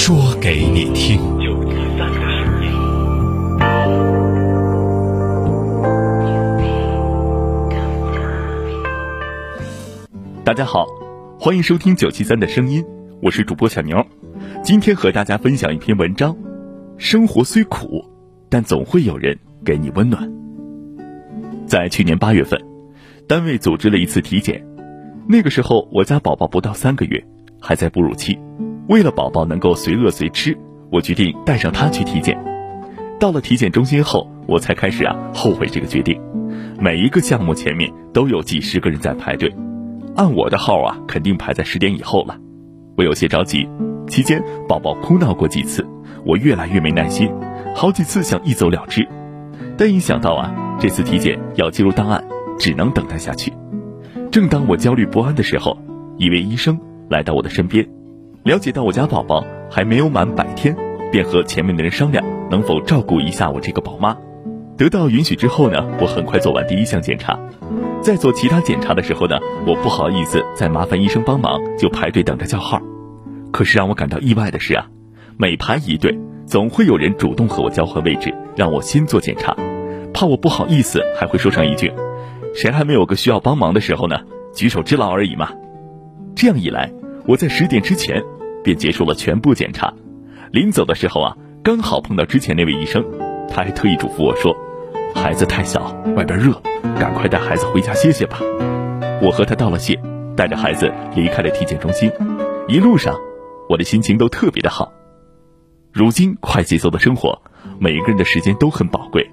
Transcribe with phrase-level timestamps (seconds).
[0.00, 1.18] 说给你听。
[10.44, 10.86] 大家好，
[11.38, 12.82] 欢迎收听九七三的声音，
[13.20, 14.02] 我是主播小牛。
[14.62, 16.34] 今天和大家分享一篇文章：
[16.96, 18.02] 生活虽苦，
[18.48, 20.32] 但总会有人给你温暖。
[21.66, 22.58] 在去年八月份，
[23.26, 24.64] 单位组织了一次体检，
[25.28, 27.22] 那个时候我家宝宝不到三个月，
[27.60, 28.38] 还在哺乳期。
[28.88, 30.56] 为了宝宝能够随饿随吃，
[30.90, 32.42] 我决定带上他去体检。
[33.20, 36.18] 到了体检中心后，我才开始啊后悔这个决定。
[36.80, 39.54] 每一个项目前面都有几十个人在排队。
[40.16, 42.38] 按我的号啊，肯定排在十点以后了。
[42.96, 43.68] 我有些着急，
[44.06, 45.86] 期间宝宝哭闹过几次，
[46.24, 47.30] 我越来越没耐心，
[47.74, 49.06] 好几次想一走了之。
[49.76, 52.24] 但一想到啊，这次体检要记录档案，
[52.58, 53.52] 只能等待下去。
[54.30, 55.76] 正当我焦虑不安的时候，
[56.16, 56.80] 一位医生
[57.10, 57.86] 来到我的身边，
[58.48, 60.74] 了解到我家宝宝还没有满百天，
[61.12, 64.16] 便和前面的人商量能否照顾一下我这个宝妈。
[64.74, 67.38] 得到允许之后呢，我很快做完第一项检查。
[68.00, 72.80] 在做其他检查的时候呢，我不好意思再麻烦医生帮忙，就排队等着叫号。
[73.52, 74.86] 可是让我感到意外的是啊，
[75.36, 79.54] 每排一队，总会有人主动和我交换位置，让我先做检查，
[80.14, 81.92] 怕我不好意思，还会说上一句
[82.56, 84.16] ：“谁还没有个需要帮忙的时候呢？
[84.54, 85.50] 举手之劳而已嘛。”
[86.34, 86.90] 这样一来，
[87.26, 88.22] 我在十点之前
[88.68, 89.90] 便结束了全部检查。
[90.52, 93.02] 临走的时候啊，刚好碰到之前那位医生，
[93.48, 94.54] 他还特意嘱咐我说。
[95.14, 96.52] 孩子太小，外边热，
[97.00, 98.38] 赶快带孩子回家歇歇吧。
[99.22, 99.98] 我和他道了谢，
[100.36, 102.12] 带着孩子离开了体检中心。
[102.68, 103.16] 一路上，
[103.70, 104.92] 我的心情都特别的好。
[105.90, 107.40] 如今快节奏的生活，
[107.78, 109.26] 每一个人的时间都很宝贵，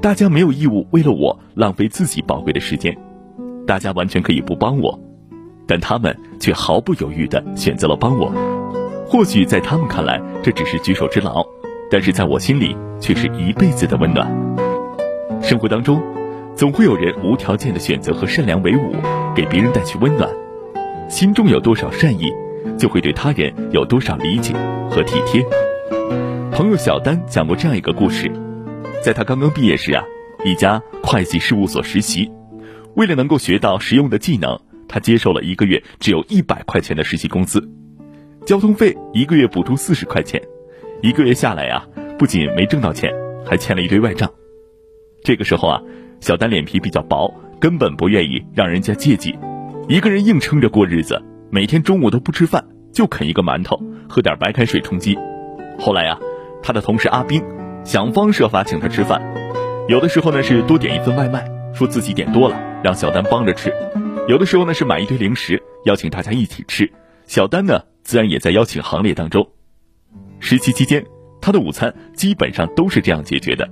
[0.00, 2.96] 大家没有义务为了我浪费自己宝贵的时间。
[3.66, 4.96] 大家完全可以不帮我，
[5.66, 8.32] 但他们却毫不犹豫地选择了帮我。
[9.10, 11.42] 或许在他们看来这只是举手之劳，
[11.90, 14.30] 但是在我心里却是一辈子的温暖。
[15.42, 16.02] 生活当中，
[16.54, 18.94] 总会有人无条件的选择和善良为伍，
[19.34, 20.28] 给别人带去温暖。
[21.08, 22.30] 心中有多少善意，
[22.76, 24.52] 就会对他人有多少理解
[24.90, 25.42] 和体贴。
[26.52, 28.30] 朋友小丹讲过这样一个故事，
[29.02, 30.04] 在他刚刚毕业时啊，
[30.44, 32.30] 一家会计事务所实习，
[32.94, 37.66] 为了能够学到实用的技能，他接受了一个月只有一百块钱的实习工资，
[38.46, 40.40] 交通费一个月补助四十块钱，
[41.02, 41.86] 一个月下来呀，
[42.18, 43.12] 不仅没挣到钱，
[43.44, 44.30] 还欠了一堆外账。
[45.22, 45.82] 这个时候啊，
[46.20, 49.38] 小丹脸皮比较薄，根本不愿意让人家借记，
[49.88, 53.78] 一个人硬撑着过日子，每天中午都不吃饭，就啃一个馒头，
[54.08, 55.18] 喝点白开水充饥。
[55.78, 56.18] 后来呀，
[56.62, 57.42] 他的同事阿兵
[57.84, 59.20] 想方设法请他吃饭，
[59.88, 61.44] 有的时候呢是多点一份外卖，
[61.74, 63.70] 说自己点多了，让小丹帮着吃；
[64.26, 66.90] 有的时候呢是买一堆零食，邀请大家一起吃。
[67.28, 69.46] 小丹呢自然也在邀请行列当中。
[70.40, 71.04] 实习期间，
[71.42, 73.68] 他的午餐基本上都是这样解决的。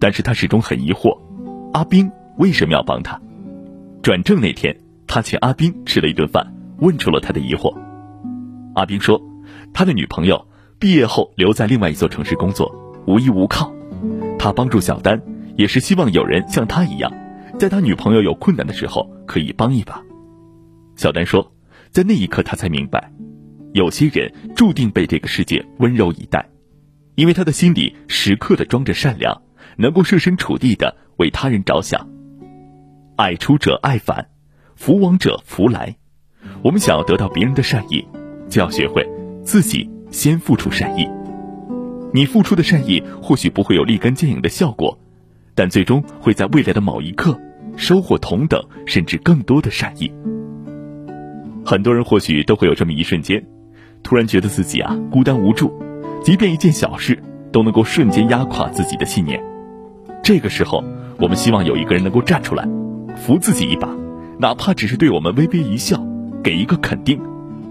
[0.00, 1.20] 但是他始终很疑惑，
[1.74, 3.20] 阿兵为什么要帮他？
[4.02, 4.74] 转正那天，
[5.06, 7.76] 他请阿兵吃了一顿饭，问出了他的疑惑。
[8.74, 9.20] 阿兵说，
[9.74, 10.46] 他的女朋友
[10.78, 12.74] 毕业后留在另外一座城市工作，
[13.06, 13.70] 无依无靠。
[14.38, 15.20] 他帮助小丹，
[15.56, 17.12] 也是希望有人像他一样，
[17.58, 20.02] 在他女朋友有困难的时候可以帮一把。
[20.96, 21.52] 小丹说，
[21.90, 23.10] 在那一刻他才明白，
[23.72, 26.48] 有些人注定被这个世界温柔以待，
[27.14, 29.42] 因为他的心里时刻的装着善良。
[29.80, 32.08] 能够设身处地的为他人着想，
[33.14, 34.26] 爱出者爱返，
[34.74, 35.94] 福往者福来。
[36.62, 38.04] 我们想要得到别人的善意，
[38.48, 39.08] 就要学会
[39.44, 41.08] 自己先付出善意。
[42.12, 44.98] 你付出的善意或许不会有立竿见影的效果，
[45.54, 47.40] 但最终会在未来的某一刻
[47.76, 50.10] 收获同等甚至更多的善意。
[51.68, 53.44] 很多人或许都会有这么一瞬间，
[54.02, 55.70] 突然觉得自己啊孤单无助，
[56.24, 57.22] 即便一件小事
[57.52, 59.38] 都能够瞬间压垮自己的信念。
[60.22, 60.82] 这个时候，
[61.18, 62.66] 我们希望有一个人能够站出来，
[63.16, 63.86] 扶自己一把，
[64.38, 66.02] 哪怕只是对我们微微一笑，
[66.42, 67.20] 给一个肯定，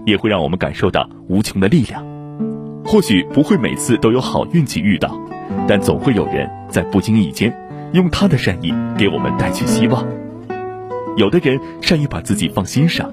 [0.06, 2.06] 也会让我们感受到无穷的力量。
[2.84, 5.20] 或许不会每次都有好运气遇到，
[5.66, 7.52] 但总会有人在不经意间，
[7.94, 10.06] 用他的善意给我们带去希望。
[11.16, 13.10] 有的人善于把自己放心上，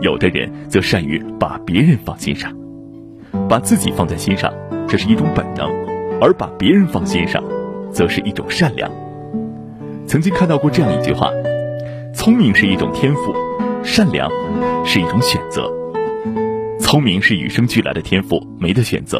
[0.00, 2.52] 有的人则善于把别人放心上。
[3.48, 4.52] 把自己放在心上，
[4.88, 5.68] 这是一种本能；
[6.20, 7.42] 而把别人放心上，
[7.90, 8.90] 则是一种善良。
[10.06, 11.30] 曾经看到过这样一句话：
[12.14, 13.34] 聪明是一种天赋，
[13.84, 14.30] 善良
[14.84, 15.70] 是一种选择。
[16.80, 19.18] 聪明是与生俱来的天赋，没得选择；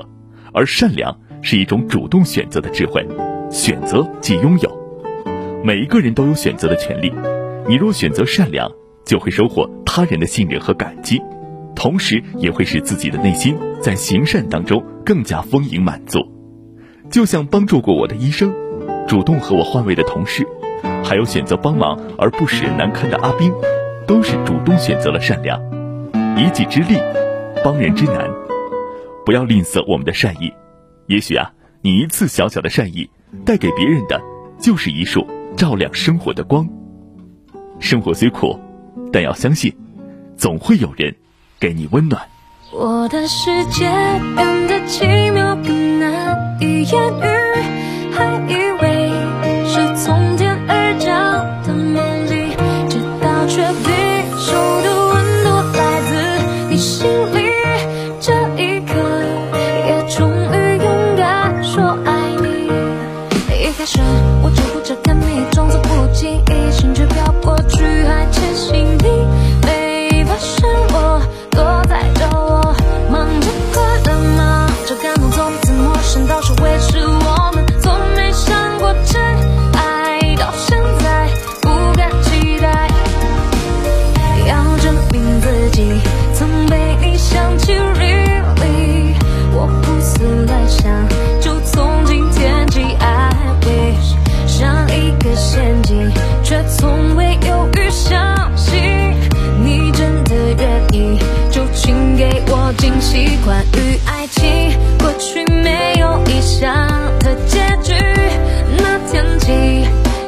[0.53, 3.07] 而善良是一种主动选择的智慧，
[3.51, 4.87] 选择即拥有。
[5.63, 7.13] 每一个人都有选择的权利。
[7.69, 8.71] 你若选择善良，
[9.05, 11.23] 就会收获他人的信任和感激，
[11.75, 16.19] 同时也会使自己的内心在行善当中更加丰盈满足。
[17.11, 18.53] 就像帮助过我的医生，
[19.09, 20.47] 主动和我换位的同事，
[21.03, 23.51] 还有选择帮忙而不使人难堪的阿兵，
[24.07, 25.59] 都是主动选择了善良。
[26.37, 26.99] 一己之力，
[27.65, 28.29] 帮人之难，
[29.25, 30.53] 不要吝啬我们的善意。
[31.07, 31.51] 也许啊，
[31.81, 33.09] 你一次小小的善意，
[33.47, 34.21] 带给别人的，
[34.59, 35.27] 就是一束
[35.57, 36.69] 照亮生活的光。
[37.79, 38.61] 生活虽苦，
[39.11, 39.75] 但要相信，
[40.37, 41.15] 总会有人
[41.59, 42.29] 给你温暖。
[42.73, 43.85] 我的世界
[44.35, 48.66] 变得奇妙比难以言喻，还以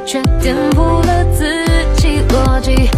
[0.08, 1.44] 却颠覆了自
[1.98, 2.88] 己逻辑，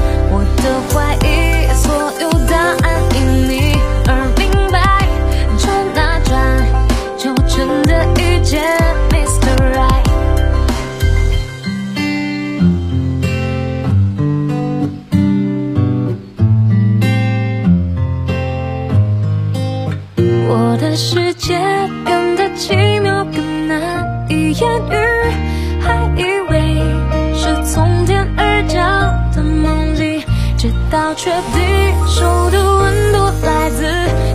[30.91, 33.87] 到确定手的温度来自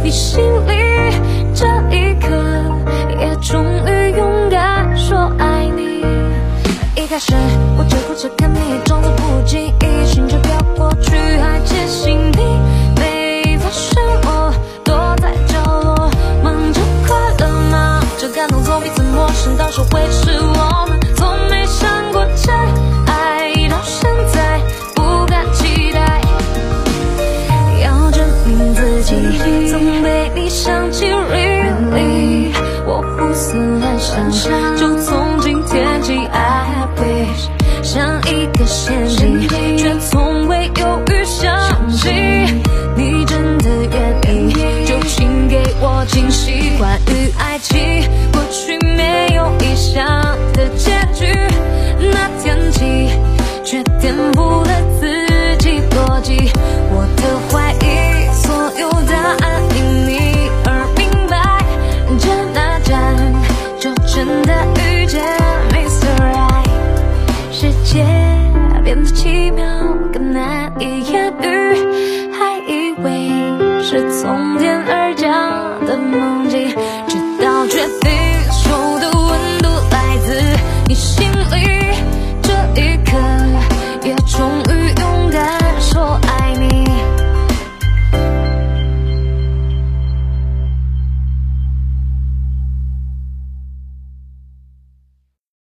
[0.02, 0.74] 你心里，
[1.54, 2.30] 这一刻
[3.20, 6.02] 也终于勇敢说爱你。
[6.96, 7.34] 一开始
[7.78, 9.12] 我只顾着看你，装作
[53.76, 54.75] 却颠覆了